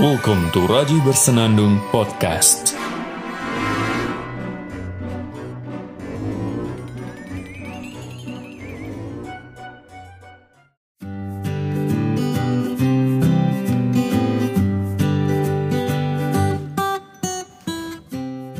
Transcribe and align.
Welcome 0.00 0.48
to 0.56 0.64
Raji 0.64 1.04
Bersenandung 1.04 1.76
Podcast. 1.92 2.72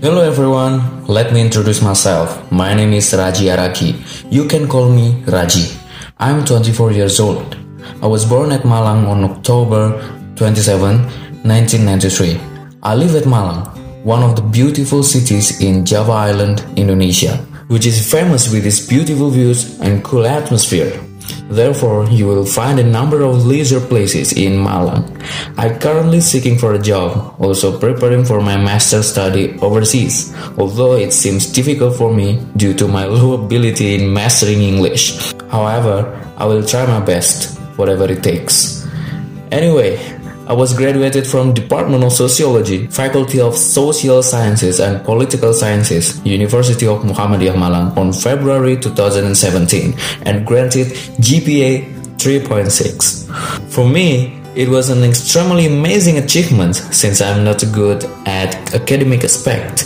Hello 0.04 0.20
everyone, 0.20 0.84
let 1.08 1.32
me 1.32 1.40
introduce 1.40 1.80
myself. 1.80 2.36
My 2.52 2.76
name 2.76 2.92
is 2.92 3.08
Raji 3.16 3.48
Araki. 3.48 3.96
You 4.28 4.44
can 4.44 4.68
call 4.68 4.92
me 4.92 5.24
Raji. 5.24 5.72
I'm 6.20 6.44
24 6.44 6.92
years 6.92 7.16
old. 7.20 7.56
I 8.02 8.06
was 8.06 8.28
born 8.28 8.52
at 8.52 8.68
Malang 8.68 9.08
on 9.08 9.24
October 9.24 9.96
27, 10.42 11.06
1993. 11.46 12.34
I 12.82 12.96
live 12.96 13.14
at 13.14 13.30
Malang, 13.30 13.62
one 14.02 14.24
of 14.24 14.34
the 14.34 14.42
beautiful 14.42 15.04
cities 15.04 15.60
in 15.60 15.86
Java 15.86 16.10
Island, 16.10 16.66
Indonesia, 16.74 17.36
which 17.68 17.86
is 17.86 18.10
famous 18.10 18.50
with 18.52 18.66
its 18.66 18.84
beautiful 18.84 19.30
views 19.30 19.78
and 19.78 20.02
cool 20.02 20.26
atmosphere. 20.26 20.98
Therefore, 21.46 22.10
you 22.10 22.26
will 22.26 22.44
find 22.44 22.80
a 22.80 22.82
number 22.82 23.22
of 23.22 23.46
leisure 23.46 23.78
places 23.78 24.32
in 24.32 24.58
Malang. 24.58 25.06
I'm 25.56 25.78
currently 25.78 26.20
seeking 26.20 26.58
for 26.58 26.74
a 26.74 26.82
job, 26.82 27.38
also 27.38 27.78
preparing 27.78 28.24
for 28.24 28.40
my 28.40 28.56
master's 28.56 29.12
study 29.12 29.56
overseas, 29.62 30.34
although 30.58 30.94
it 30.94 31.12
seems 31.12 31.46
difficult 31.46 31.94
for 31.94 32.12
me 32.12 32.44
due 32.56 32.74
to 32.74 32.88
my 32.88 33.04
low 33.14 33.34
ability 33.34 33.94
in 33.94 34.12
mastering 34.12 34.62
English. 34.62 35.22
However, 35.54 36.02
I 36.36 36.46
will 36.46 36.66
try 36.66 36.84
my 36.84 36.98
best, 36.98 37.60
whatever 37.78 38.10
it 38.10 38.24
takes. 38.24 38.82
Anyway, 39.52 40.00
I 40.46 40.54
was 40.54 40.74
graduated 40.74 41.24
from 41.26 41.54
Department 41.54 42.02
of 42.02 42.12
Sociology, 42.12 42.88
Faculty 42.88 43.40
of 43.40 43.56
Social 43.56 44.22
Sciences 44.22 44.80
and 44.80 45.04
Political 45.04 45.52
Sciences, 45.54 46.20
University 46.26 46.86
of 46.86 47.02
Muhammadiyah 47.02 47.54
Malang 47.54 47.96
on 47.96 48.12
February 48.12 48.76
2017 48.76 49.94
and 50.26 50.44
granted 50.44 50.88
GPA 51.22 51.84
3.6. 52.16 53.70
For 53.70 53.88
me, 53.88 54.40
it 54.56 54.68
was 54.68 54.90
an 54.90 55.04
extremely 55.04 55.66
amazing 55.66 56.18
achievement 56.18 56.74
since 56.74 57.20
I'm 57.20 57.44
not 57.44 57.62
good 57.72 58.04
at 58.26 58.74
academic 58.74 59.22
aspect. 59.22 59.84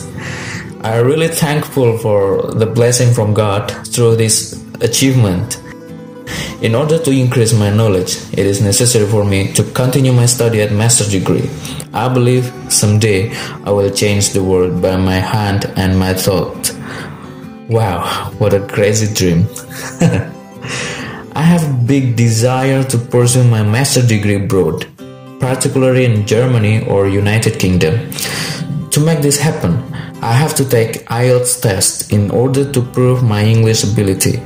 I'm 0.82 1.06
really 1.06 1.28
thankful 1.28 1.98
for 1.98 2.50
the 2.52 2.66
blessing 2.66 3.12
from 3.12 3.34
God 3.34 3.70
through 3.88 4.16
this 4.16 4.58
achievement. 4.80 5.60
In 6.62 6.74
order 6.74 6.98
to 6.98 7.10
increase 7.10 7.52
my 7.52 7.68
knowledge, 7.68 8.16
it 8.32 8.46
is 8.46 8.62
necessary 8.62 9.06
for 9.06 9.26
me 9.26 9.52
to 9.52 9.62
continue 9.72 10.12
my 10.12 10.24
study 10.24 10.62
at 10.62 10.72
master's 10.72 11.10
degree. 11.10 11.50
I 11.92 12.08
believe 12.08 12.50
someday 12.70 13.30
I 13.64 13.70
will 13.70 13.90
change 13.90 14.30
the 14.30 14.42
world 14.42 14.80
by 14.80 14.96
my 14.96 15.16
hand 15.16 15.66
and 15.76 15.98
my 15.98 16.14
thought. 16.14 16.72
Wow, 17.68 18.32
what 18.38 18.54
a 18.54 18.66
crazy 18.66 19.12
dream. 19.12 19.46
I 21.36 21.42
have 21.42 21.62
a 21.68 21.84
big 21.84 22.16
desire 22.16 22.82
to 22.84 22.96
pursue 22.96 23.44
my 23.44 23.62
master's 23.62 24.08
degree 24.08 24.36
abroad, 24.36 24.86
particularly 25.38 26.06
in 26.06 26.26
Germany 26.26 26.86
or 26.86 27.06
United 27.06 27.58
Kingdom. 27.58 28.10
To 28.92 29.00
make 29.00 29.20
this 29.20 29.38
happen, 29.38 29.76
I 30.22 30.32
have 30.32 30.54
to 30.54 30.66
take 30.66 31.04
IELTS 31.08 31.60
test 31.60 32.14
in 32.14 32.30
order 32.30 32.72
to 32.72 32.80
prove 32.80 33.22
my 33.22 33.44
English 33.44 33.84
ability. 33.84 34.40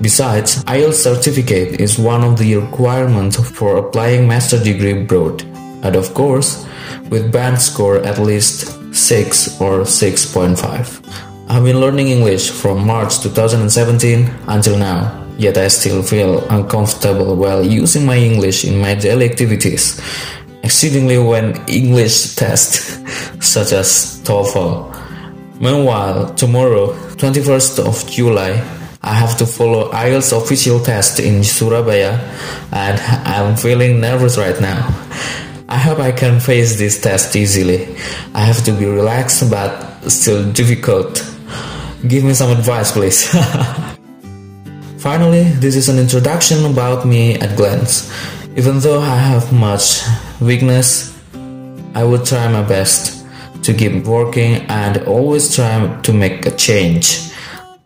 Besides, 0.00 0.62
IELTS 0.64 1.02
certificate 1.02 1.80
is 1.80 1.98
one 1.98 2.22
of 2.22 2.38
the 2.38 2.54
requirements 2.54 3.36
for 3.50 3.78
applying 3.78 4.28
master 4.28 4.62
degree 4.62 5.02
abroad, 5.02 5.42
and 5.82 5.96
of 5.96 6.14
course, 6.14 6.64
with 7.10 7.32
band 7.32 7.60
score 7.60 7.98
at 8.06 8.20
least 8.20 8.78
6 8.94 9.60
or 9.60 9.80
6.5. 9.80 11.02
I've 11.48 11.64
been 11.64 11.80
learning 11.80 12.08
English 12.08 12.48
from 12.50 12.86
March 12.86 13.18
2017 13.22 14.30
until 14.46 14.78
now, 14.78 15.26
yet 15.36 15.58
I 15.58 15.66
still 15.66 16.04
feel 16.04 16.46
uncomfortable 16.48 17.34
while 17.34 17.66
using 17.66 18.06
my 18.06 18.18
English 18.18 18.64
in 18.64 18.78
my 18.78 18.94
daily 18.94 19.28
activities, 19.28 20.00
exceedingly 20.62 21.18
when 21.18 21.58
English 21.66 22.36
tests 22.36 23.02
such 23.44 23.72
as 23.72 24.22
TOEFL. 24.22 24.94
Meanwhile, 25.60 26.34
tomorrow, 26.36 26.94
21st 27.18 27.84
of 27.84 28.08
July, 28.08 28.62
I 29.08 29.14
have 29.14 29.38
to 29.38 29.46
follow 29.46 29.90
IELTS 29.90 30.36
official 30.36 30.80
test 30.80 31.18
in 31.18 31.42
Surabaya 31.42 32.20
and 32.72 33.00
I'm 33.24 33.56
feeling 33.56 34.02
nervous 34.02 34.36
right 34.36 34.60
now. 34.60 34.84
I 35.66 35.78
hope 35.78 35.98
I 35.98 36.12
can 36.12 36.40
face 36.40 36.76
this 36.76 37.00
test 37.00 37.34
easily. 37.34 37.96
I 38.34 38.40
have 38.40 38.62
to 38.64 38.72
be 38.72 38.84
relaxed 38.84 39.50
but 39.50 39.72
still 40.10 40.52
difficult. 40.52 41.24
Give 42.06 42.22
me 42.22 42.34
some 42.34 42.50
advice, 42.50 42.92
please. 42.92 43.24
Finally, 44.98 45.44
this 45.56 45.74
is 45.74 45.88
an 45.88 45.98
introduction 45.98 46.66
about 46.66 47.06
me 47.06 47.36
at 47.36 47.56
glance. 47.56 48.12
Even 48.56 48.78
though 48.80 49.00
I 49.00 49.16
have 49.16 49.50
much 49.54 50.02
weakness, 50.38 51.18
I 51.94 52.04
will 52.04 52.22
try 52.22 52.46
my 52.52 52.62
best 52.62 53.24
to 53.62 53.72
keep 53.72 54.04
working 54.04 54.66
and 54.68 54.98
always 55.08 55.54
try 55.56 55.98
to 56.02 56.12
make 56.12 56.44
a 56.44 56.50
change. 56.50 57.27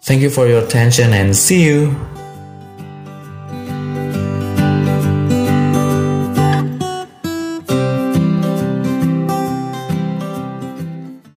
Thank 0.03 0.21
you 0.21 0.31
for 0.31 0.49
your 0.49 0.65
attention 0.65 1.13
and 1.13 1.35
see 1.35 1.65
you. 1.65 2.22